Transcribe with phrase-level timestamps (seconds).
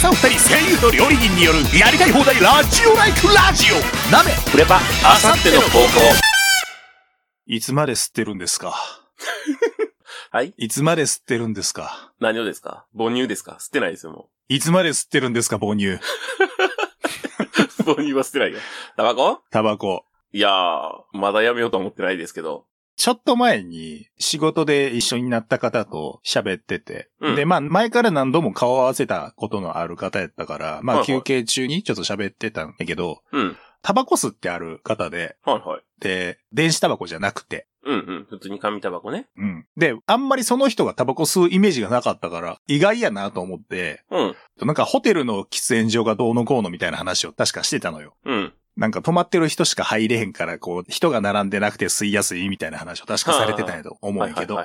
[0.00, 5.86] さん二人声優と料理人によるやりたい放題ラジオライクラジオ鍋フレパあさっての方向
[7.46, 8.74] いつまで吸ってるんですか？
[10.30, 10.52] はい？
[10.58, 12.12] いつまで吸ってるんですか？
[12.20, 12.84] 何をですか？
[12.96, 13.56] 母乳ですか？
[13.58, 15.86] 吸ってないですよ、もいつまで吸ってるんですか母乳？
[15.94, 16.00] う。
[17.86, 18.58] 母乳は吸ってないよ。
[18.96, 19.40] タバコ？
[19.50, 20.04] タバコ。
[20.32, 22.66] いやー、まだやめようと思ってないですけど。
[22.98, 33.56] ちょっと前に仕事で一緒になった方と喋ってて、うんで、まあ前から何度も顔を合わせたことのある方やったから、まはいはいあ休憩中にちょっと喋ってたんだけど、うん。
[33.82, 35.82] タバコ吸ってある方で、はいはい。
[36.00, 38.26] で、電子タバコじゃなくて、うんうん。
[38.28, 39.28] 普通に紙タバコね。
[39.36, 39.66] うん。
[39.76, 44.36] で、あんまりその人がタバコ吸うイメージがなかったから、意外やなと思って、うん。
[44.66, 48.16] なんかホテルの喫煙所がどうのこうのみたいな話を確かしてたのよ。
[48.24, 48.52] うん。
[48.78, 54.56] なんか泊まってる人しか入れへんから、こう、人が並んでなくて吸いやすいみたいな話を確かされてたんやと思うんやけど。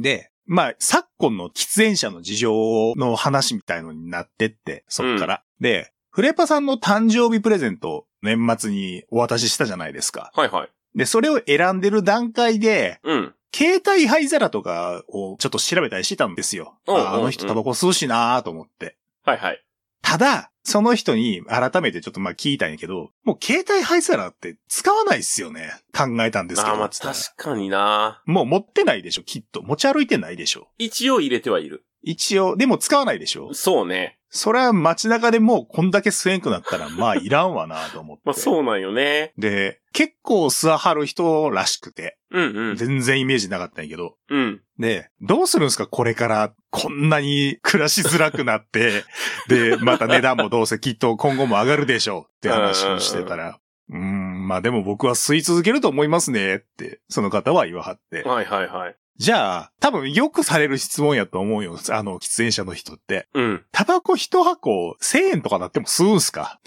[0.00, 5.42] で、まあ、昨今の喫煙者の事情の話みたいのになってって、そっから。
[5.60, 10.32] で、フレパさんの誕生日プレゼント年末にお渡ししたじゃないですか。
[10.34, 10.70] はいはい。
[10.94, 13.34] で、それを選んでる段階で、うん。
[13.54, 16.78] 携帯灰皿とかをちょっと調べたりしてたんですよ。
[16.86, 18.96] うんあの人タバコ吸うしなーと思って。
[19.24, 19.62] はいはい。
[20.02, 25.72] ただ、その人に改めてちょっとまあ聞いたんやけど、もう携帯灰皿って使わないっすよね。
[25.96, 26.74] 考えたんですけど。
[26.74, 29.62] あーまあ確かになもう持ってないでしょ、きっと。
[29.62, 30.68] 持ち歩いてないでしょ。
[30.78, 31.84] 一応入れてはいる。
[32.02, 33.54] 一応、でも使わないでしょ。
[33.54, 34.18] そうね。
[34.34, 38.22] それは街中でもうこんだけ吸えんくなったら、まあいらんわなと思って。
[38.26, 39.34] まあそうなんよね。
[39.36, 42.76] で、結構吸わはる人らしくて、うんうん。
[42.76, 44.16] 全然イメージなかったんやけど。
[44.30, 44.62] うん。
[44.78, 45.86] で、どうするんですか？
[45.86, 49.04] これからこんなに暮らしづらくなって、
[49.48, 53.58] で、また値段もどうせきっと今後も上がるでしょうって話をしてたら、
[53.90, 58.22] うーん、まあでも僕は吸い続けると思いますねって、その方は言わはって。
[58.22, 58.96] はいはいはい。
[59.16, 61.78] じゃあ、多分よくされる質問やと思うよ。
[61.90, 63.28] あの、喫煙者の人って。
[63.34, 63.64] うん。
[63.70, 66.60] タバコ一箱1000円とかなっても吸うんすか？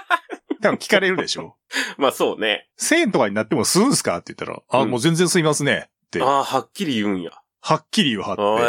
[0.60, 1.56] 多分聞かれるでしょ
[1.98, 2.68] まあそうね。
[2.80, 4.16] ?1000 円とかになっても吸うんすか？
[4.18, 5.88] って言ったら、あ、うんもう全然吸いますね。
[6.06, 7.30] って、はああ、はっきり言うんや。
[7.74, 8.64] っきり言わはって。
[8.64, 8.66] へ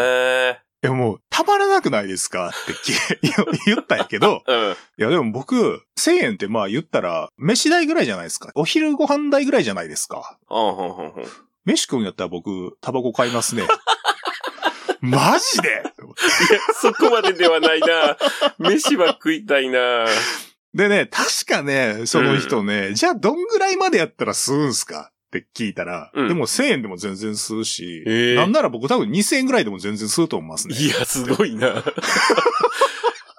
[0.56, 0.60] え。
[0.82, 2.50] いやもう、たまらなくないですか？
[2.50, 2.94] ってき
[3.66, 4.72] 言ったんやけど、うん。
[4.72, 8.52] いやでも僕、1000円ってまあ言ったら、飯代ぐらいじゃないですか。
[8.56, 10.38] お昼ご飯代ぐらいじゃないですか。
[10.48, 11.26] ああ、ほんほんほん。
[11.66, 13.64] 飯食うんやったら僕、タバコ買いますね。
[15.02, 15.70] マジで？
[15.70, 18.18] いや、そこまでではないな。
[18.58, 20.06] 飯は食いたいな。
[20.74, 30.76] でね、確かね、その人ね、じゃあどんぐらいまでやったら吸うんすかって聞いたら、うんでも1000円でも全然吸うし、へえなんなら僕多分2000円ぐらいでも全然吸うと思いますね。
[30.76, 31.84] いや、すごいな。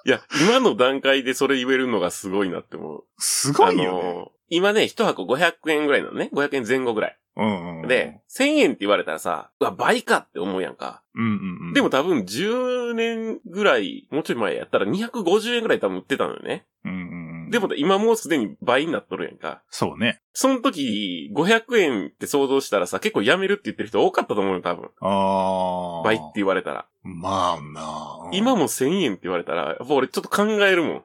[0.03, 3.03] いや、今の段階でそれ言えるのがすごいなって思う。
[3.19, 4.31] すごいよね。
[4.51, 6.29] 今ね、一箱500円ぐらいなのね。
[6.33, 7.17] 500円前後ぐらい。
[7.37, 11.01] うんうん、で、1000円って言われたらさ、うわ、倍かって思うやんか。
[11.15, 16.65] うんうんうん、でも多分10年ぐらい、もうちょい前やったら250円ぐらい多分売ってたのよね。
[16.83, 19.61] うんうんうん、でも今もうすでに倍になっとるやんか。
[19.69, 20.19] そうね。
[20.33, 24.89] その時、500円って想像したらさ、結構やめるって言ってる人多かったと思うよ、多分。
[24.99, 26.03] ああ。
[26.03, 26.85] 倍って言われたら。
[27.03, 31.03] まあなあ、うん今も1000円って言われたら、やっぱ俺ちょっと考えるもん。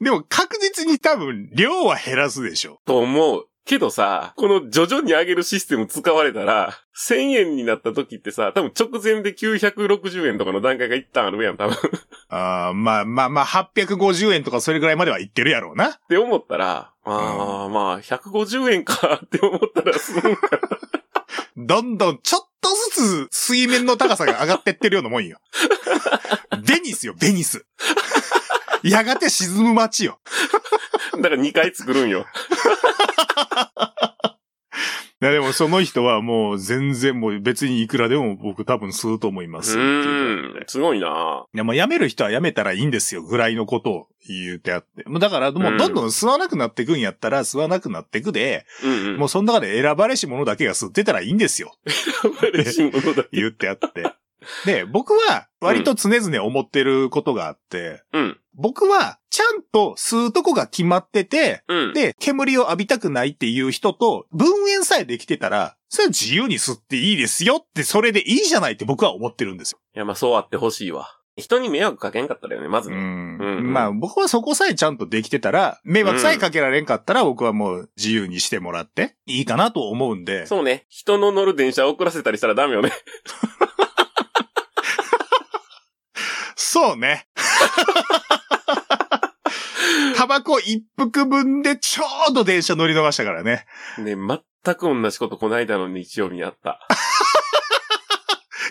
[0.00, 2.80] でも確実に多分量は減らすでしょ。
[2.84, 3.46] と思う。
[3.66, 11.74] けどさ、この徐々に上げるシステム使われたら、1000円になった時ってさ、多分直前で960円とかの段階が一旦あるやん、多分。
[11.74, 11.78] っ
[12.28, 15.94] ああ、まあまあまあ、850円とかそれぐらいまではいってるやろうな。
[16.08, 20.14] て思ったら、ああ、まあ、150円かって思ったら、す。
[21.56, 25.38] どんどんちょっとずつ水面の高さが上がってってるようなもんよ。
[26.64, 27.66] ベニスよ、ベニス。
[28.90, 30.18] やがて沈む街よ。
[31.16, 32.26] だから2回作るんよ。
[35.22, 40.64] いやでもその人はもう全然もう別にいくらでも僕多分吸うと思いまうすって言ってーん。
[40.66, 45.04] すごいないやもう辞める人は辞めたらいいんですよぐらいのことを言ってあって。
[45.18, 49.16] だからもうどんどん吸わなくなってくんやったら吸わなくなってくで、うんうん。
[49.16, 51.74] もうその中で選ばれし者だけが吸ってたらいいんですよ。
[52.52, 53.24] 嬉しいものだ。
[53.32, 54.12] 言ってあって。
[54.66, 58.38] で、僕は割と常々思ってることがあって、うん。
[58.56, 61.92] 僕はちゃんと吸うとこが決まってて、うん。
[61.92, 69.78] で、煙を浴びたくないっていう人と分煙さえできてたら、それは自由に吸っていいですよって、それでいいじゃないって僕は思ってるんですよ。
[69.94, 71.06] いや、まあそうあってほしいわ。
[71.36, 72.96] 人に迷惑かけんかったらよね、まずね。
[72.96, 73.38] うん。
[73.38, 80.46] うんまあ僕はそこさえちゃんとできてたら、迷惑さえかけられんかったら僕はもう自由にしてもらっていいかなと思うんで。
[80.46, 80.86] そうね。
[80.88, 82.90] 人の乗る電車遅らせたりしたらダメよね。
[86.56, 87.26] そうね。
[90.16, 93.66] タバコ一服分でちょうど電車乗り逃したからね。
[93.98, 96.80] ね、全く同じことこないだの日曜日にあった。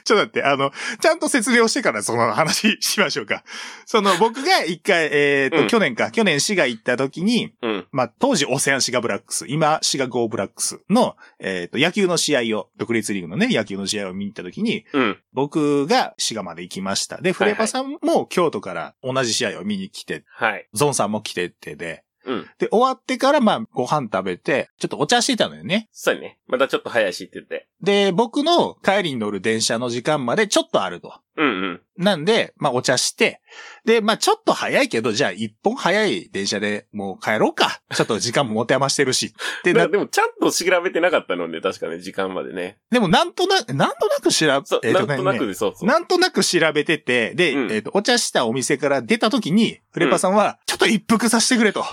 [0.06, 0.72] ちょっと待って、あの、
[1.02, 3.44] ちゃんと説明をしてからその話しましょうか。
[3.86, 7.88] その、僕が一回、えっ、と、うん去年か、去年市が行った時に、うん。
[7.92, 15.18] まあ、当時オセアンシガブラックス、今シガゴーブラックスの、えっ、と、野球の試合を、独立リーグのね、野球の試合を見に行った時に、うん。
[15.34, 17.20] 僕が滋賀まで行きました。
[17.20, 20.68] で、フレパさんも京都から同じ試合を見に来て、はい。
[20.74, 22.48] ゾンさんも来てってで、うん。
[22.58, 25.88] で、終わってから、まあ、ご飯食べて、ちょっとお茶してたのよね。
[25.92, 26.40] そうやね。
[26.48, 27.68] またちょっと早いしって言って。
[27.82, 31.14] で、僕の帰りに乗る電車の時間までちょっとあると。
[31.38, 31.82] うんうん。
[31.98, 33.42] なんで、まあお茶して、
[33.84, 37.82] で、まあちょっと早いけど、じゃあ一本早い電車でもう帰ろうか。
[37.94, 39.34] ちょっと時間も持て余してるし。
[39.64, 42.78] で、なだ でもちゃんと調べてなかったのね、確かね、時間までね。
[42.90, 45.90] でもなんとなく、なんとなく調べ、えっなんとなねくで、そうそう。
[45.90, 51.86] なんとなく調べてて、で、うんえっ、と、お茶したお店から出た時に、フレパさんは、ちょっと一服させてくれと。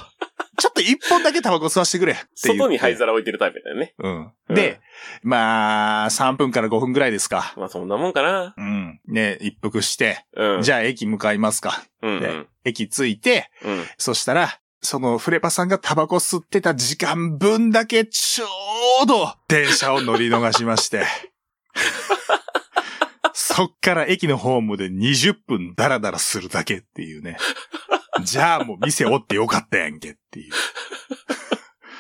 [0.59, 2.27] ちょっと一本だけタバコ吸わせてくれって。
[2.35, 3.95] 外に灰皿置いてるタイプだよね。
[3.99, 4.33] うん。
[4.49, 4.81] うんで、
[5.23, 7.55] まあ、3分から5分ぐらいですか。
[7.57, 8.55] まあそんなもんかな。
[8.57, 9.01] うん。
[9.07, 10.63] ね、一服して、うん。
[10.63, 11.83] じゃあ駅向かいますか。
[12.03, 12.47] でうんうん。
[12.65, 13.85] 駅着いて、うん。
[13.97, 18.47] そしたら、そのフレパさんがタバコ吸ってた時間分だけちょ
[19.05, 21.05] うど電車を乗り逃しまして。
[23.33, 27.37] そっから駅のホームで20分ダラダラするだけっていうね。
[28.23, 30.53] じゃあもう店おってよかったやんけっていう。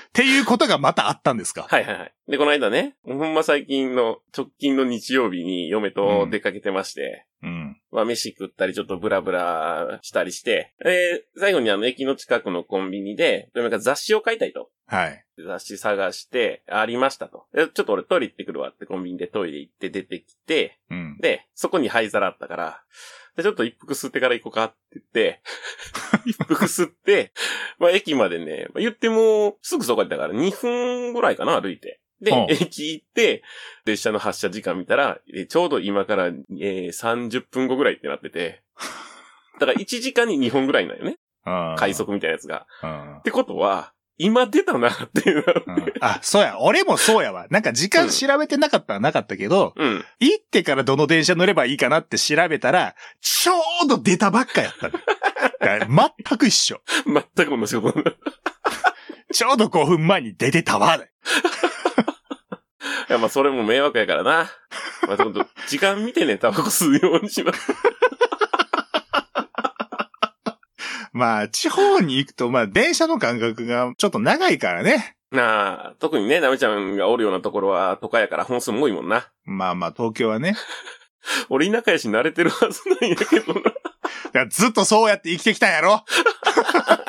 [0.08, 1.66] っていうことがまたあったんですか？
[1.70, 2.12] はいはいはい。
[2.28, 7.76] で、この間ね、ほんま最近の直近の日曜日に嫁と出かけてまして、うん。
[7.90, 14.70] まあ飯食ったりちょっとブラブラしたりして、えー、最後にあの駅の近くのコンビニで、嫁が雑誌を買いたいと。
[14.86, 15.24] はい。
[15.38, 17.46] 雑誌探して、ありましたと。
[17.54, 21.18] えちょっと俺トイレ行ってくるわってコンビニでトイレ行って出てきて、うん。
[21.18, 22.82] で、そこに灰皿あったから、
[23.36, 25.40] でちょっと一服吸ってから行こうかって言って、
[26.26, 27.32] 一服吸って、
[27.78, 32.01] まあ駅までね、まあ、言ってもすぐそこだったから2分ぐらいかな、歩いて。
[32.22, 33.42] で、うん駅行って、
[33.84, 38.62] 列車の発車時間見たら、えちょうど今から、えー30分後ぐらいってなってて、
[39.58, 41.16] だから1時間に2本ぐらいなんよね。
[41.44, 41.94] うん快。
[41.94, 42.66] 速みたいなやつが。
[42.82, 45.44] うんってことは、今出たなっていう。
[45.66, 46.58] うんあ、そうや。
[46.60, 47.46] 俺もそうやわ。
[47.50, 50.04] なんか時間調べてなかったらなかったけど、うん。
[50.20, 53.54] 行ってからどの電車乗ればいいかなって調べたら、ちょ
[53.84, 54.90] うど出たばっかやった
[55.86, 56.80] 全く一緒。
[57.06, 58.04] 全く同じこと。
[59.32, 61.00] ちょうど5分前に出てたわ。
[63.08, 64.50] いや、まあ、それも迷惑やからな。
[65.06, 67.72] まあ、ちょっと、時間見てね、タバコ吸うようにします。
[71.12, 75.16] まあ、地方に行くと、まあ、電車の間隔がちょっと長いからね。
[75.30, 79.28] なあ、特にね、なめちゃんがおるようなところは、都会やから本数も多いもんな。
[79.44, 80.56] まあまあ、東京はね。
[81.48, 83.60] 俺田舎やし慣れてるはずなんやけどな。
[83.60, 83.78] だか
[84.32, 86.04] らずっとそうやって生きてきたんやろ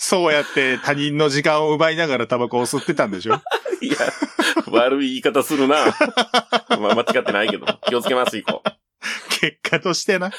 [0.00, 3.34] そうやって他人の時間を奪いながらタバコを吸ってたんでしょ？
[3.82, 3.96] いや、
[4.70, 5.86] 悪い言い方するな。
[6.80, 7.66] まあ、間違ってないけど。
[7.88, 8.62] 気をつけます、以降。
[9.40, 10.30] 結果としてな。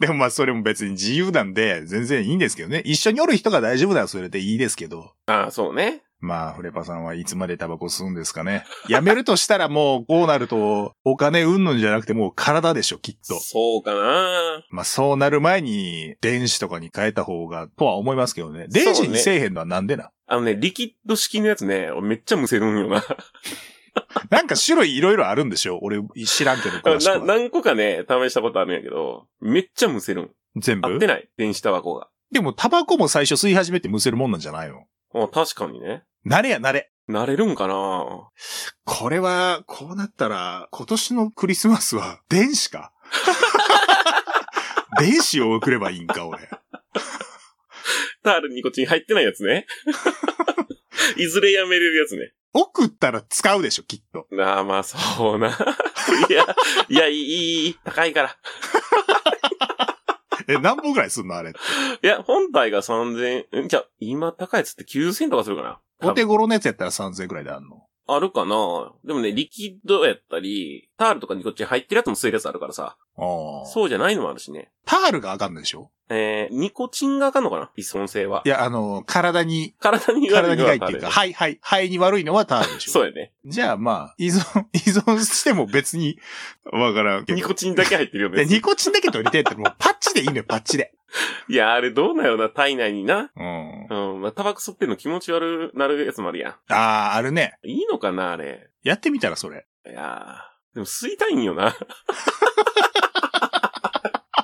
[0.00, 2.82] でもまあそれも別に自由なんで全然いいんですけどね。
[2.84, 5.12] 一緒におる人が大丈夫ならそれでいいですけど。
[5.26, 6.02] ああ、そうね。
[6.20, 8.64] まあ、フレパさんはいつまでタバコ吸うんですかね。
[8.88, 13.34] やめるとしたらもうこうなるとお金うんぬんじゃなくてもう体でしょ、きっと。
[13.40, 14.62] そうかな。
[14.70, 18.66] まあそうなる前に電子とかに変えた方がとは思いますけどね。
[18.68, 23.02] 電子にせえへんのはなんでな、あのね、リキッド式のやつね、俺めっちゃむせるんよな。
[24.30, 25.78] なんか種類いろいろあるんでしょ？
[25.82, 27.26] 俺知らんけど詳しくなは。
[27.26, 30.30] 何個かね、試したことあるんやけど、めっちゃむせるん。
[30.56, 30.88] 全部？
[30.92, 32.08] 合ってない電子タバコが。
[32.30, 34.84] でもタバコも最初吸い始めてむせるもんなんじゃないの？
[35.12, 36.04] あ確かにね。
[36.26, 36.90] 慣れや慣れ。
[37.08, 38.28] 慣れるんかな？
[38.84, 42.92] これは、こうなったら、今年のクリスマスは電子か？
[45.00, 46.48] 電子を送ればいいんか、俺。
[48.22, 49.66] タールニコチン入ってないやつね。
[51.16, 52.32] いずれやめれるやつね。
[52.52, 54.26] 送ったら使うでしょ、きっと。
[54.30, 55.48] なあ、まあ、そうな。
[56.28, 56.44] いや、
[56.88, 58.36] いや、いい、いい、高いから。
[60.48, 61.52] え、何本ぐらいすんのあれっ
[62.00, 62.06] て？
[62.06, 63.68] いや、本体が3000円、ん？
[63.68, 65.80] じゃあ、今高いやつって9000円とかするかな？
[66.02, 67.82] お手頃のやつやったら3000円くらいであんの？
[68.06, 72.96] あるかなでもね、リキッドやったり、タールとかニコチン入ってるやつも吸えるやつあるからさ。
[73.66, 74.70] そうじゃないのもあるしね。
[74.86, 75.90] タールがあかんでしょ？
[76.08, 77.70] えー、ニコチンがあかんのかな？
[77.76, 78.42] 依存性は。
[78.44, 82.92] いや、あの、体に、体に悪体に害っていうか、肺、肺、肺に悪いのはタールでしょ。
[82.92, 83.32] そうやね。
[83.44, 86.18] じゃあまあ、依存、 依存しても別に、
[86.72, 87.36] わからんけど。
[87.36, 88.46] ニコチンだけ入ってるよで、ね。
[88.46, 90.92] ニコチンだけ取りたいってもうパッチでいいのよ、パッチで。
[91.48, 93.30] いや、あれどうなよな、体内にな。
[93.36, 93.86] うん。
[94.14, 96.74] うん、まあ、タバコ吸ってんの気持ち悪なるやつもあるやあ
[97.12, 97.54] あ、あるね。
[97.64, 97.68] ん。
[97.68, 98.68] いいのかな、あれ。
[98.82, 99.66] やってみたらそれ。
[99.86, 101.76] いやーでも吸いたいんよな。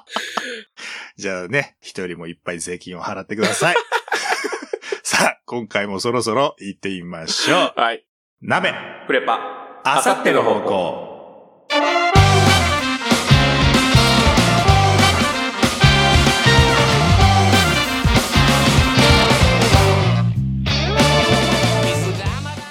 [1.17, 3.77] じゃあね、人よりもいっぱい税金を払ってください。
[5.03, 7.81] さあ、今回もそろそろ行ってみましょう。
[7.81, 8.07] はい。
[8.41, 8.75] 鍋、
[9.07, 9.81] プレパ。
[9.85, 11.16] あさっての方向。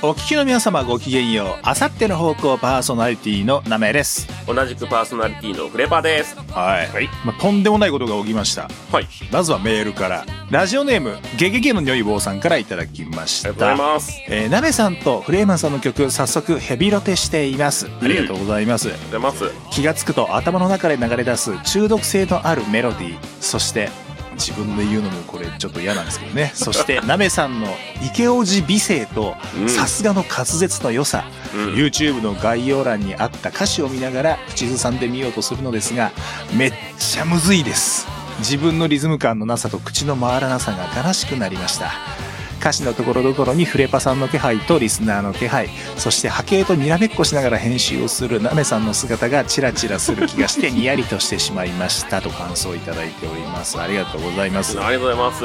[0.08, 1.60] お聞きの皆様ごきげんよう。
[1.64, 4.28] あさっての方向パーソナリティのナメです。
[4.46, 6.38] 同じくパーソナリティのフレパです。
[6.52, 6.88] はい。
[6.88, 7.10] はい。
[7.26, 8.70] まあ、とんでもないことが起きました。
[8.92, 9.08] はい。
[9.32, 10.24] まずはメールから。
[10.52, 13.94] ラジオネーム、ゲゲゲの如意棒さんからいただきましありがとうございた。
[13.96, 14.22] ます。
[14.28, 17.88] えー、ナベさんとフレーマンさんの曲、早速ヘビロテしています。
[18.00, 18.90] ありがとうございます。
[18.90, 19.72] ありがとうございます。
[19.72, 23.90] 気がつくと頭の中で流れ出す中毒性のあるメロディーそして
[24.36, 26.51] 自分で言うのもこれちょっと嫌なんですけどね。
[26.56, 27.68] そしてナメさんの
[28.06, 29.70] 池王子美声とうん。
[29.70, 31.74] さすがの滑舌の良さ、うん。
[31.74, 36.12] YouTube の概要欄にあった歌詞を見ながら口ずさんでみようとするのですが
[36.54, 38.08] めっちゃむずいです。
[38.39, 41.94] 自分のリズム感のなさと口の回らなさが悲しくなりました
[42.66, 55.44] 歌詞のところどころにフレパさんの気配とリスナーの気配そして波形とにらめっこしながら編集をするナメさんの姿がチラチラする気がしてにやりとしてしまいましたと感想をいただいておりますありがとうございます、ありがとうございます。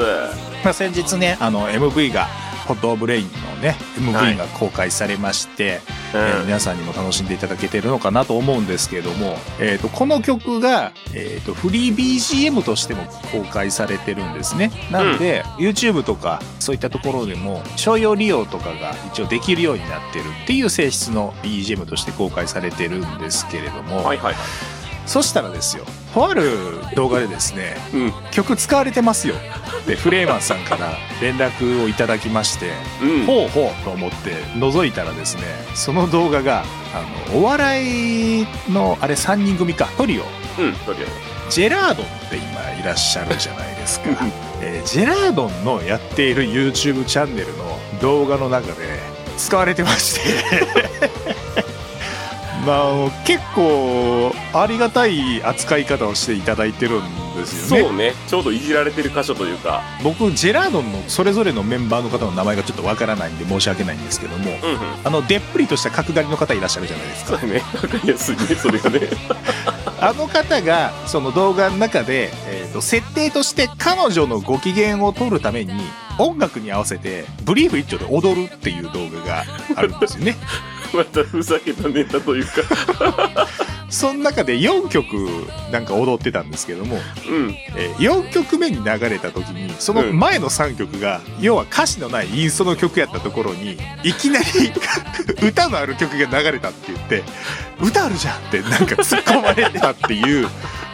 [0.63, 2.27] まあ、先日ねあの MV が
[2.67, 3.29] ホットオブレインの
[3.61, 3.75] ね
[4.13, 4.35] はい。
[4.35, 5.81] MV が公開されまして、
[6.13, 6.19] うん。
[6.19, 14.71] えー皆さんにも楽しんでいただけてるのかなと思うんですけれども、えー、とこの曲が、えー、とフリー BGM としても公開されてるんですね。
[14.91, 24.80] なんで、YouTube とかそういったところでも商用利用とかが一応できるようになってるっていう性質の BGM として公開されてるんですけれども、はいはいはい。
[25.05, 26.43] そしたらですよとある
[26.95, 28.13] 動画でですねうん。
[28.31, 29.35] 曲使われてますよ
[29.83, 33.25] ってフレーマンさんから連絡をいただきましてうん。
[33.25, 35.43] ほうほうと思って覗いたらですね
[35.75, 40.73] その動画があのお笑いのあれ3人組かトリオうん。
[41.49, 44.15] ジェラードンって今いらっしゃるじゃないですかうん、
[44.61, 48.99] えージェラードンのやっている YouTube チャンネルの動画の中で
[49.37, 50.21] 使われてまして
[52.65, 58.13] まあ結構ありがたい扱い方をしていただいてるんですよねそうね。
[58.27, 59.81] ちょうどいじられてる箇所というか。
[60.03, 64.79] 僕ジェラードンのそれぞれのメンバーの方の名前がちょっとわからないんで申し訳ないんですけどもうんうん。
[65.03, 67.61] あのでっぷりとした角刈りの方いらっしゃるじゃないですかそうだね。
[67.73, 69.01] わかりやすいね、それがね。
[69.99, 75.73] あの方がその動画の中で、えーと設定として彼女のご機嫌を取るために
[76.17, 79.43] 音楽に合わせてブリーフ一丁で踊るっていう動画が
[79.75, 80.35] あるんですよね
[80.93, 83.47] またふざけたネタというか。
[83.91, 85.13] その中で4曲
[85.69, 86.95] なんか踊ってたんですけども、
[87.29, 87.55] うん。
[87.77, 94.45] えー4曲目に流れた時にその前の3曲が、要は歌詞のないインストの曲やったところにいきなり
[95.45, 97.23] 歌のある曲が流れたって言って
[97.81, 100.47] 歌あるじゃんってなんか突っ込まれたっていう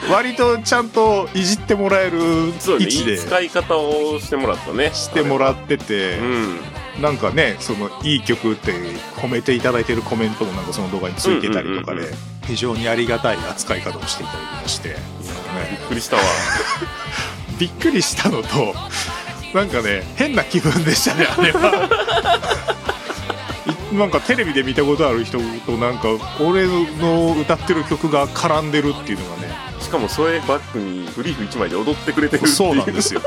[0.09, 4.91] 割とちゃんといじってもらえる位置でい使い方をしてもらったね。
[4.93, 6.59] してもらっててうん。
[7.01, 8.73] なんかねそのいい曲って
[9.15, 12.01] 褒めていただいてるコメントもなんかその動画についてたりとかで
[12.45, 14.95] 非常にありがたい扱い方をしていただきまして、ね。
[15.71, 16.21] びっくりしたわ。
[17.59, 18.73] びっくりしたのと
[19.53, 21.89] なんかね変な気分でしたねあれは。
[23.91, 29.67] いなんかテレビで見たことある人となんか俺の歌ってる曲が絡んでるっていうのがね。
[29.79, 32.53] しかもそれバックにブリーフ1枚で踊ってくれてるっていう。
[32.53, 33.21] そうなんですよ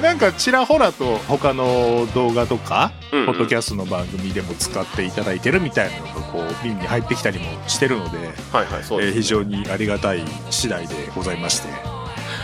[0.00, 3.26] でなんかちらほらと他の動画とか、うんうん。
[3.26, 8.18] ポッドキャストの番組でも使っていただいてるみたいなのがこう耳に入ってきたりもしてるので
[8.52, 11.68] はいはい、そうです、えー非常にありがたい次第でございまして、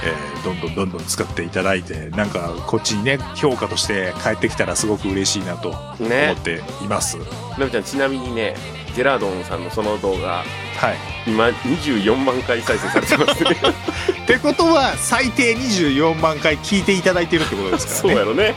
[0.04, 7.16] えーどんどんどんどん使っていただいてなんかこっちにね評価として返ってきたらすごく嬉しいなと思ねっています、
[7.58, 8.54] なみちゃんちなみにね
[8.94, 10.44] ジェラードンさんのその動画
[10.76, 10.96] はい。
[11.26, 13.50] 今24万回再生されてますね。
[14.22, 18.14] ってことは最低24万回聞いていただいてるってことですそからね。
[18.14, 18.54] うやろね。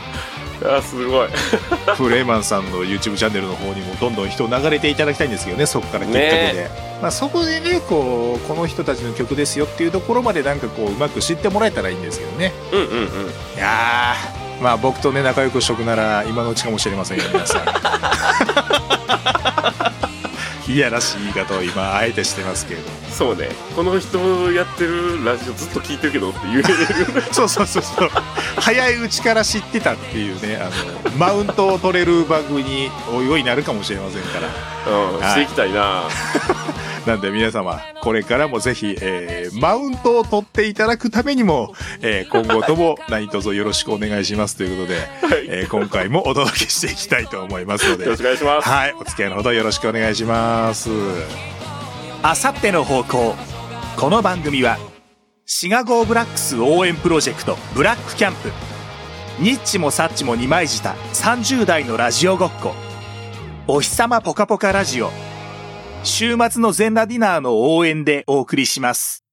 [0.65, 1.27] あすごい。
[1.95, 6.69] フレーマンさんの YouTube チャンネルの方にもどんどん人流れていただきたいんですけどねそこからきっかけで、
[7.01, 12.53] まあ、そこでねこうこの人たちの曲ですよっていうところまでなんかこううまく知ってもらえたらいいんですけどね。
[12.71, 13.05] うんうんうん。
[13.05, 17.63] いやーまあ僕とね仲良くしとくなら今のうちかもしれませんよ皆さん
[20.67, 22.97] いやらしい言い方を今あえてしてますけれども。
[23.09, 23.49] そうね。
[23.75, 26.63] この人やってるラジオずっと聞いてるけどって言える
[27.31, 28.09] そうそうそうそう
[28.59, 30.69] 早いうちから知ってたっていうねあ
[31.09, 34.47] のマウントを取れる番組においおいなるかもしれませんから。
[34.47, 36.03] うんしていきたいな。
[37.05, 45.45] なんで皆様、これからもぜひ、えーマウントを取っていただくためにも、えー今後とも何卒よろしくお願いしますということで、はい。
[45.47, 48.03] えー今回もお届けしていきたいと思いますので。
[48.05, 48.69] よろし、くお願いします。
[48.69, 50.89] はい、お付き合いのほどよろしくお願いします。
[52.23, 53.35] あさっての方向。
[53.95, 54.77] この番組は、
[55.49, 58.51] シガゴーブラックス応援プロジェクトブラックキャンプ。
[59.41, 62.75] ニッチもサッチも二枚舌30代のラジオごっこ。
[63.65, 65.09] お日様ポカポカラジオ。
[66.03, 69.23] 週末の全裸ディナーの応援でお送りします。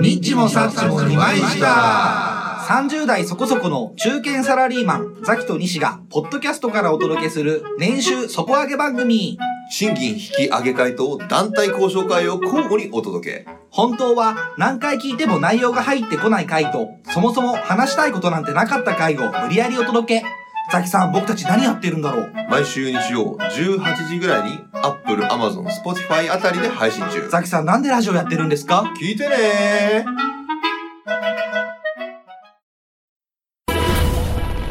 [0.00, 9.38] ニッチもサッチも二枚した30代そこそこの中堅サラリーマン、ザキと西が、ポッドキャストからお届けする、年収底上げ番組。
[9.70, 13.59] 賃金引き上げ会と団体交渉会を交互にお届け。
[13.70, 20.26] 本当は何回聞いても内容が入ってこない回と、そもそも話したいことなんてなかった回を無理やりお届け。
[20.72, 22.32] ザキさん、僕たち何やってるんだろう？
[22.48, 27.28] 毎週日曜18時ぐらいに Apple、Amazon、Spotify あたりで配信中。
[27.28, 28.92] ザキさん、なんでラジオやってるんですか？
[29.00, 30.04] 聞いてね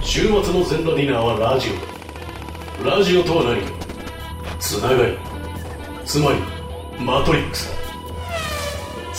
[0.02, 1.70] 週末の全裸ディナーはラジ
[2.82, 2.86] オ。
[2.86, 3.62] ラジオとは何？
[3.62, 3.70] か
[4.60, 5.18] つながり。
[6.06, 6.40] つまり
[7.04, 7.89] マトリックスだ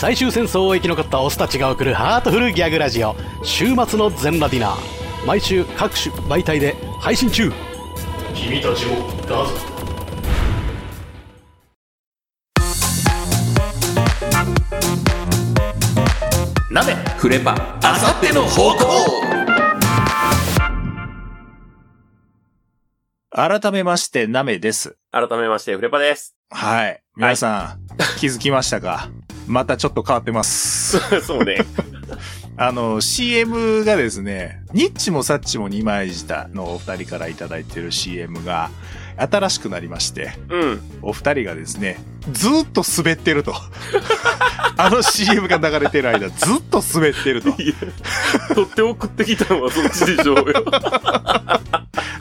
[0.01, 3.15] 最終戦争を生き残ったオスたちが送るハートフルギャグラジオ。
[3.45, 5.27] 週末の全裸ディナー。
[5.27, 7.53] 毎週各種媒体で配信中。
[8.35, 9.49] 君たちもだぞ。
[16.71, 17.79] 鍋フレパ。
[17.83, 18.79] あさっての方向。
[23.31, 24.97] 改めまして、ナメです。
[25.11, 26.35] 改めまして、フレパです。
[26.49, 27.03] はい。
[27.17, 29.11] 皆さん、気づきましたか？
[29.51, 30.99] またちょっと変わってます。
[31.21, 31.59] そうね。
[32.57, 38.71] あの、CM がですね、ニッチもサッチも二枚舌のお二人からいただいてる CM が
[39.21, 40.81] 新しくなりまして、うん。
[41.03, 41.99] お二人がですね、
[42.33, 43.55] ずーっと滑ってると。
[44.77, 47.53] あの CM が流れてる間、ずっと滑ってると。
[47.53, 50.65] 取って送ってきたのはそっちでしょうよ。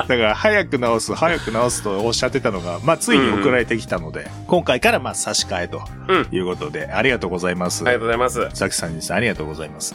[0.09, 7.83] だから、早く直す、早く直すとおっしゃってたのが、まあ、ついに送られてきたので、今回からまあ差し替えとうんいうことで、ありがとうございます。
[7.83, 8.39] ありがとうございます。
[8.39, 9.93] はザキさんにさんありがとうございます。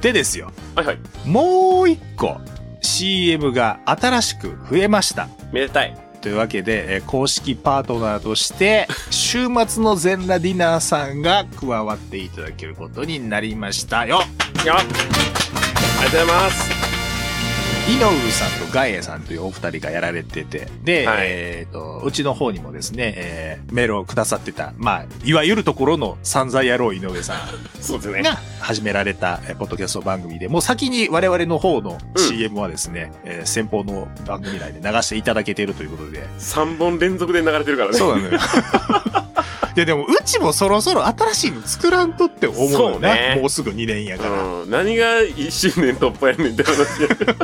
[0.00, 0.98] でですよ、いはい。
[1.24, 2.40] もう一個
[2.80, 5.28] CM が新しく増えました。
[5.52, 5.96] めでたい。
[6.22, 14.22] というわけで、えー公式パートナーとして、 週末の全裸ディナーさんが加わっていただけることになりましたよ。
[14.64, 14.76] いや。
[14.76, 16.91] ありがとうございます。
[17.88, 27.34] イノウさんとガイエさんというお二人がやられてて、で、はいえっ、と、うちの方にもですね、えーメールをくださってた、まあ、いわゆるところの散々野郎井上さ
[27.80, 28.20] そうですね。
[28.20, 37.98] んが始められた、えーポッドキャスト番組で、もう先に我々の方のうん CM はですね、えー先方の番組内で流していただけているということで、3本連続で流れてるからね。
[37.98, 38.38] そうなのよ。
[39.74, 43.38] で、でも、うちもそろそろ新しいの作らんとって思うよそうねね。
[43.40, 44.42] もうすぐ2年やから。
[44.42, 44.70] うん。
[44.70, 46.78] 何が1周年突破やねんって話。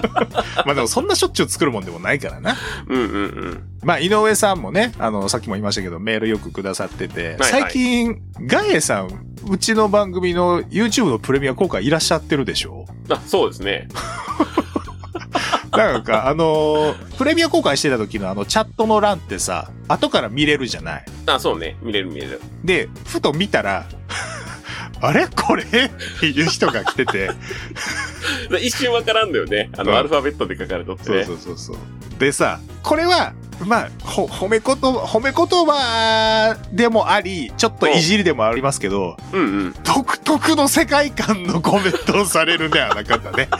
[0.66, 2.56] まあでもそんなしょっちゅう作るもんでもないからな。
[2.88, 3.62] うんうんうん。
[3.82, 9.08] まあ、井上さんもね、あの、さっきも言いましたけど、メールよくくださってて、はい最近、ガエさん、
[9.48, 12.86] うちの番組の YouTube のプレミア公開いらっしゃってるでしょ？
[13.08, 13.88] あ、そうですね。
[15.78, 21.76] なんか、あのープレミア公開してた時のあの、チャットの欄ってさ、後から見れるじゃないあ、そうね。
[21.82, 22.40] 見れる見れる。
[22.64, 23.86] で、ふと見たら、
[25.00, 25.28] あれ？
[25.28, 25.62] これ？
[25.62, 25.68] っ
[26.20, 27.30] ていう人が来てて、
[28.50, 29.70] で 一瞬わからんだよね。
[29.76, 31.24] あの、うんアルファベットで書かれとってそうね。
[31.24, 31.76] そうそうそう。
[32.18, 33.32] でさ、これは、
[33.64, 39.74] まあ、ほ、褒め言葉、褒め言葉でもあり、ちょっといじりでもありますけど、うんうん。
[39.84, 43.48] 独特の世界観のコメントをされるね、あな方ね。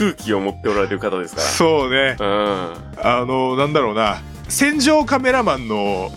[0.00, 2.16] 空気を持っておられる方ですかそうね。
[2.18, 2.26] ら。
[2.26, 2.30] う
[2.72, 2.74] ん。
[3.02, 4.22] あの、なんだろうな。
[4.48, 6.10] 戦場カメラマンの、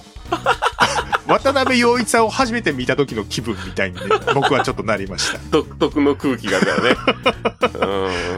[1.28, 5.40] 渡辺陽一さんを初めて見た時の気分みたいにね、僕はちょっとなりました。
[5.52, 6.72] 独特の空気があるか
[7.72, 7.90] らね。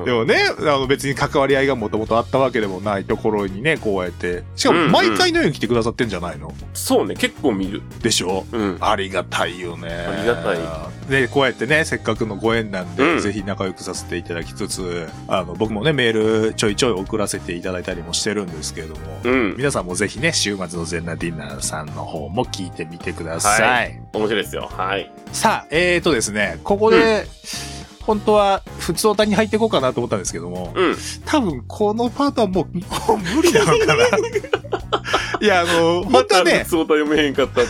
[0.06, 0.28] うん。
[0.28, 4.44] でもね、あの別に関わり合いがもともとあったわけでもないところにね、こうやって。
[4.56, 7.82] しかも毎回のように来てくださってんじゃないの、そうね、結構見る。
[8.02, 8.78] でしょうん。
[8.80, 9.90] ありがたいよね。
[9.90, 10.58] ありがたい。
[11.10, 19.56] で、こうやってね、せっかくのご縁なんで、うんぜひ仲良くさせていただきつつ、あの、僕もね、メールちょいちょい送らせていただいたりもしてるんですけれども、うん。
[19.58, 23.90] 皆さんもぜひね、週末の全裸ディナーさんの方も聞いてみてください。
[23.90, 24.70] は面白いですよ。
[24.72, 25.12] はい。
[25.32, 27.26] さあ、えーとですね、ここで、
[28.06, 30.96] 本当は普通歌に入っていこうかなと思ったんですけども、うん。
[31.26, 32.84] 多分このパートはもう、も
[33.16, 34.06] う無理なのかな。
[35.42, 37.62] いや、あの、本当はね、そう読めへんかった。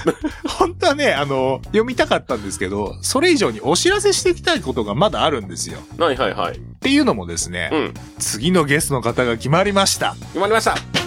[0.47, 5.79] 本当はね、あの、読みたかったんですけど、それ以上にお知らせしていきたいことがまだあるんですよ。
[5.97, 6.55] はいはいはい。
[6.57, 7.93] っていうのもですね、うん。
[8.19, 10.15] 次のゲストの方が決まりました。
[10.33, 11.04] 決まりました。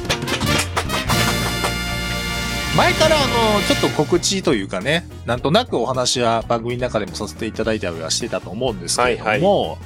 [2.78, 9.78] 前からあの、ちょっと告知というかね、なんとなくお話は番組の中でもさせていただいたりはしてたと思うんですけれども、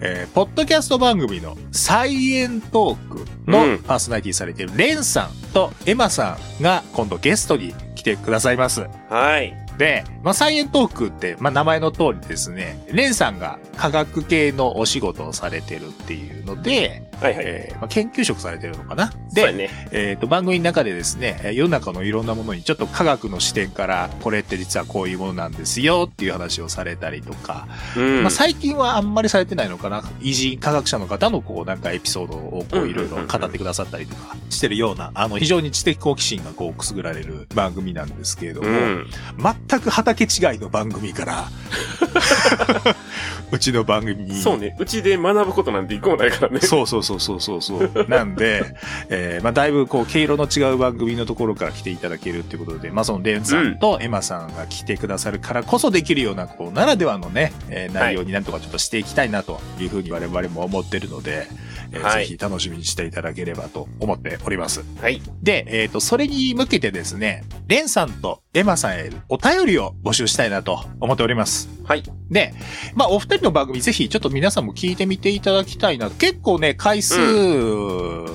[0.00, 8.86] えーポッドキャスト番組のサイエントークのうんパーソナリティされているレンさんとエマさんが今度ゲストに来てくださいます。
[9.08, 9.65] はい。
[9.78, 17.44] で、まあ、サイエントークって、まあ、名前の通りですね、レンさんが科学系のお仕事をされてるっていうので、はいはい。
[17.46, 19.70] えーまあ、研究職されてるのかなで、ね。
[19.90, 28.22] えっ、と、番組の中でですね、えー世の中のいろんなものにちょっと科学の視点から、これって実はこういうものなんですよっていう話をされたりとか、うん。
[28.22, 30.02] まあ、最近はあんまりされてないのかな。
[30.20, 39.06] 偉人科学者の方のこうなんかエピソードをこういろいろ語ってくださったりとかしてるような、あの非常に知的好奇心がこうくすぐられる番組なんですけれども、うん。
[39.68, 41.48] 全く畑違いの番組から、
[43.70, 44.34] ちの番組に。
[44.34, 44.76] そうね。
[44.78, 46.60] うちで学ぶことなんて一個もないからね。
[46.60, 47.90] そうそうそうそうそうそう。
[48.08, 48.64] なんで、
[49.08, 61.48] えーまあだいぶこう、毛色の違う番組のところから来ていただけるっていうことで、まあそのレンさんとエマさんが来てくださるからこそできるような、こう、ならではのね、えー内容になんとかちょっとしていきたいなというふうに我々も思ってるので、
[61.92, 64.84] えーはいぜひ楽しみにしていただければと思っております。
[65.00, 65.20] はい。
[65.42, 71.75] で、えっ、と、それに向けてですね、レンさんとエマさんへお便りを募集したいなと思っております。
[71.86, 72.02] はい。
[72.30, 72.52] で、
[72.94, 76.10] まあ、お二人の番組ぜひちょっと皆さんも聞いてみていただきたいな。
[76.10, 77.14] 結構ね、回数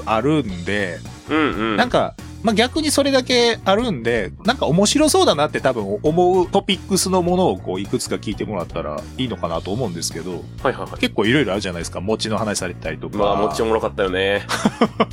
[0.05, 1.75] あるんで、うんうん。
[1.75, 10.99] なんか、まあ、逆にそれだけあるんで、なんか面白そうだなって多分思うトピックスのものをこういくつか聞いてもらったらいいのかなと思うんですけど、はいはいはい。
[10.99, 12.01] 結構いろいろあるじゃないですか。
[12.01, 13.17] 餅の話されたりとか。
[13.17, 14.45] まあ、もちおもろかったよね。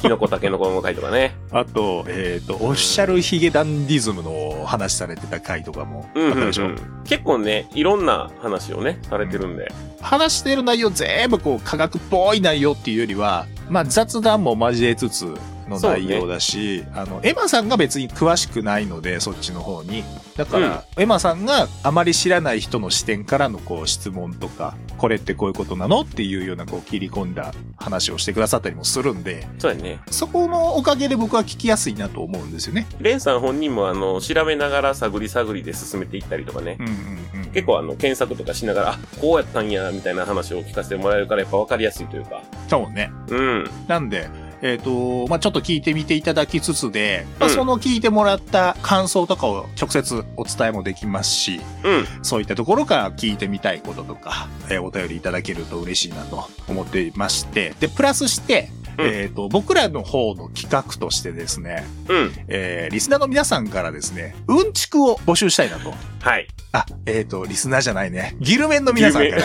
[0.00, 1.34] キノコタケノコの回とかね。
[1.50, 6.68] あと、えっ、と、オフィシャルヒゲダンディズムの話されてた回とかもあうんうん、うったでしょ。
[6.68, 6.76] ん。
[7.04, 9.70] 結構ね、いろんな話をね、されてるんで。
[10.00, 15.34] 話してる内容全部こう科学っぽい内容っていうよりは、まあ雑談も交えつつ
[15.68, 20.04] の内容だし、あの、エマさんが別に詳しくないので、そっちの方に。
[20.36, 30.00] だから、エマさんがあまり知らない人の視点からのこう質問とか、これってこういうことなのっていうようなこう切り込んだ話をしてくださったりもするんで、そうやね。
[30.10, 32.86] そこのおかげで僕は聞きやすいなと思うんですよね。
[33.00, 36.76] レンさん本人もあの、調べながら探り探りで進めていったりとかね。
[36.78, 37.50] うんうんうん。
[37.50, 42.42] 結構あの、検索とかしながら、あ、こうやったんや、みたいな話を聞かせてもらえるからやっぱ分かりやすいというか。
[42.68, 43.10] そうね。
[43.28, 43.70] うん。
[43.86, 44.28] なんで、
[44.62, 52.06] えっ、と、まあ、ちょっと聞いてみていただきつつで、まあうんその聞いてもらった感想とかを直接お伝えもできますし、うん。
[52.22, 62.32] そういったところから聞いてみたいこととか、えーお便りいただけると嬉しいなと思っていまして、で、プラスして、うんえっ、と、僕らの方の企画としてですね、うん。
[62.48, 65.94] えーリスナーの皆さんからですね、うんちくを募集したいなと。
[66.20, 66.46] はい。
[66.72, 68.36] あ、えっ、と、リスナーじゃないね。
[68.40, 69.36] ギルメンの皆さんか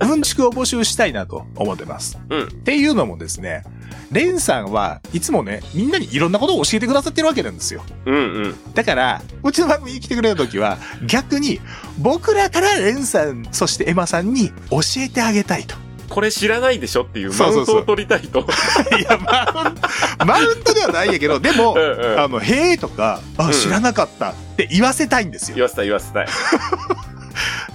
[0.00, 2.18] ら、 うんちくを募集したいなと思ってます。
[2.28, 2.42] うん。
[2.44, 3.64] っていうのもですね、
[4.10, 7.82] レンさんはいつもね、みんなにいろんなことを教えてくださってるわけなんですよ。
[8.04, 8.74] うんうん。
[8.74, 11.60] だから、うちの番組に来てくれた時は、 逆に、
[11.98, 15.74] 僕らからレンさん、そしてエマさんに教えてあげたいと。
[16.08, 18.40] これ知らないでしょっていうマウンそうそうそうトを取りたいと。
[18.40, 22.20] いや、マウント、マウントではないんやけど、でも う、んうん。
[22.20, 25.56] あの、へえとか、あ、うん知らなかったって言わせたいんですよ。
[25.56, 26.26] 言わせたい言わせたい。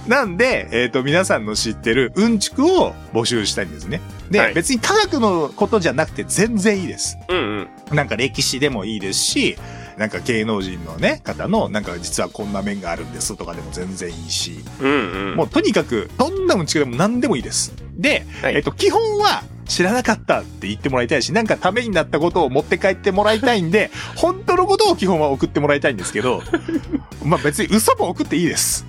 [0.06, 4.00] なんで、えっ、と、皆さんの知ってるうんちくを募集したいんですね。
[4.30, 7.16] で、はい別に科学のことじゃなくて全然いいです。
[7.28, 7.96] うんうん。
[7.96, 9.56] なんか歴史でもいいですし、
[9.96, 15.36] なんか芸能人のね、方の、なんか実はこんな面があるんですとかでも全然いいし、うんうん。
[15.36, 17.72] もうとにかく、どんなうんちくでも何でもいいです。
[17.94, 26.42] で、はいえっと、基本は、知らなかったって言ってもらいたいし、なんかためになったことを持って帰ってもらいたいんで、 本当のことを基本は送ってもらいたいんですけど、
[27.24, 28.86] まあ別に嘘も送っていいです。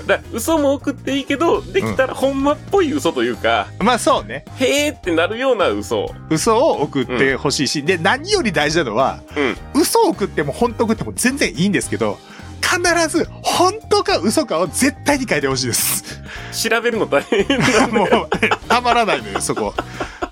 [0.00, 0.06] うん。
[0.06, 4.44] だ嘘も送っていいけど、できたらほんまっぽい嘘というか、まあそうね。
[4.58, 6.14] へーってなるような嘘を。
[6.30, 9.80] 嘘を送ってほしいし、で、何より大事なのは、うん。
[9.80, 12.18] 嘘を送っても本当送っても全然いいんですけど、
[12.62, 16.20] 必ず本当か嘘かを絶対に書いてほしいです。
[16.68, 17.46] 調べるの大変
[17.92, 18.04] も。
[18.04, 18.08] う、
[18.68, 19.74] たまらないのよ、そこ。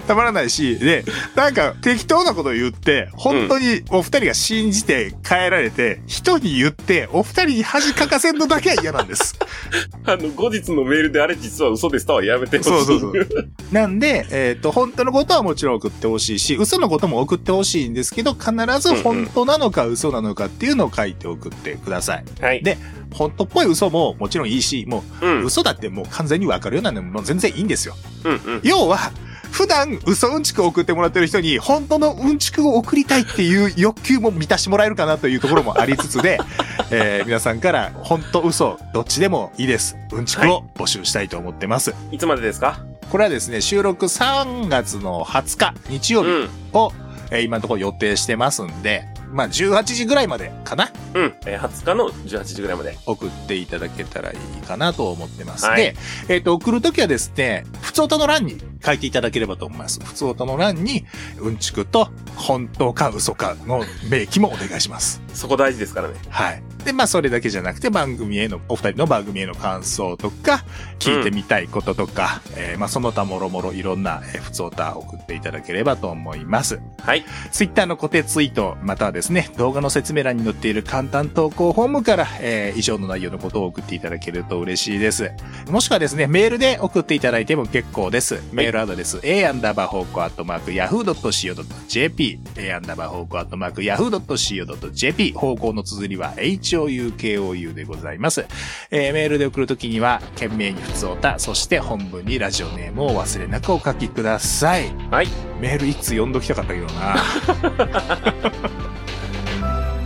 [0.06, 9.36] たまらないし、で、なんか適当なことを言って、本当にお二人が信じて帰られて、人に言って、お二人に恥かかせんのだけは嫌なんです。
[10.06, 12.70] あの、後日のメールであれ実は嘘ですとはやめてほしい。
[12.70, 13.28] そうそうそう。
[13.72, 22.24] なんで、えっ、と、本当のことはもちろん送ってほしいし、嘘のことも送ってほしいんですけど、必ず本当なのか嘘なのかっていうのを書いて送ってください。
[22.40, 22.62] はい。
[22.62, 22.78] で
[23.12, 25.26] 本当っぽい嘘ももちろんいいし、もう。
[25.26, 27.94] うん嘘だってもう完全にわかるようなんで、もう全然いいんですよ。
[28.24, 28.60] うんうん。
[28.62, 29.12] 要は、
[29.56, 36.38] 普段嘘うんちくを送ってもらってる人に、本当のうんちくを送りたいっていう欲求も満たしてもらえるかなというところもありつつで、
[36.92, 39.96] えー皆さんから本当嘘、どっちでもいいです。
[40.12, 41.94] うんちくを募集したいと思ってます。
[42.12, 42.80] いつまでですか？
[43.10, 46.48] これはですね、収録3月の20日、日曜日うん。
[46.74, 46.92] を、
[47.30, 50.90] えー今のところ予定してますんで、まあ18時ぐらいまでかな？
[51.14, 51.34] うん。
[51.46, 52.98] えー20日の18時ぐらいまで。
[53.06, 55.64] 送っていただけたらいいかなと思ってます。
[55.64, 55.96] はいで、
[56.28, 59.99] えっ、と、送るときはですね、普通音の欄に書いていただければと思います。
[60.01, 61.05] 普通音の欄に、
[61.38, 65.20] うんちくと、本当か嘘かの明記もお願いします。
[65.35, 66.14] そこ大事ですからね。
[66.29, 66.62] はい。
[66.87, 70.64] で、まあそれだけじゃなくて番組への、お二人の番組への感想とか、
[71.01, 76.79] 聞いてみたいこととか、えーまあその他もろもろいろんな、えー、普通歌送っていただければと思います。
[77.03, 77.25] はい。
[77.51, 85.33] ツイッターの固定ツイート、またはですね、動画の説明欄に載っている簡単投稿フォームから、えー以上の内容のことを送っていただけると嬉しいです。
[85.70, 88.40] もしくはですね、メールで送っていただいても結構です。
[88.53, 96.35] メールアドレス、a アンダーバー方向アットマーク yahoo.co.jp、a アンダーバー方向アットマーク yahoo.co.jp、方向の綴りは
[96.84, 98.46] houkou でございます。
[98.90, 104.92] えーメールで送るときには、懸命に普通おた、そして本文にラジオネームをお忘れなくお書きください。
[105.10, 105.28] はい。
[105.60, 107.16] メールいつ読んどきたかったけどな。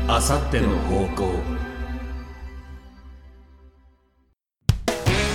[0.09, 1.60] あさっての方向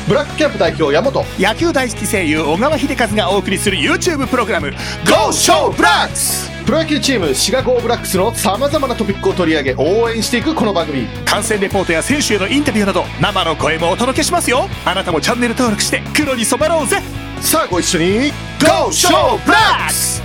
[0.07, 1.25] ブラックキャンプ代表山本。
[1.39, 6.65] 野球大好き声優小川秀和がお送りする YouTube プログラム GO SHOW BLACKS!
[6.65, 11.07] プロ野球チーム滋賀ゴーブラックスのさまざまなトピックを取り上げ応援していくこの番組。
[11.25, 14.69] 観戦レポートや選手へのインタビューなど生の声もお届けしますよ。
[14.85, 17.01] あなたもチャンネル登録して黒に染まろうぜ。
[17.41, 18.31] さあご一緒に。
[18.59, 20.24] GO SHOW BLACKS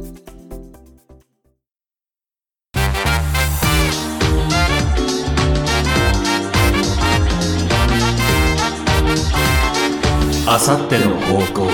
[10.53, 11.69] あさっての方向。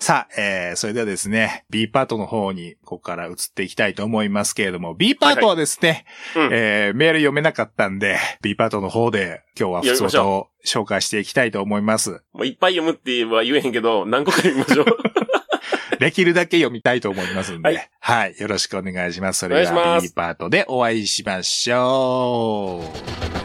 [0.00, 6.48] さあ、えー、それではですね B パートの方にここから移っていきたいと思いますけれども B パートはですね、うん。
[6.50, 12.22] えー、メール読めなかったんで B パートの方で今日は普通歌を紹介していきたいと思います。
[12.32, 14.86] もういっぱい読むって言えば言えへんけど、何個か読みましょう。
[16.00, 18.34] できるだけ読みたいと思いますんで、ははい。
[18.38, 19.40] い、よろしくお願いします。
[19.40, 20.08] それではす。
[20.08, 22.80] B パートでお会いしましょ
[23.34, 23.35] う。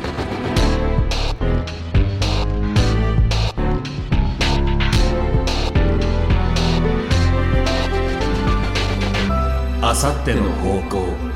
[9.92, 11.31] あさっての方向